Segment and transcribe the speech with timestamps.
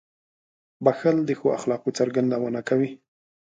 [0.83, 2.89] •بښل د ښو اخلاقو څرګندونه کوي.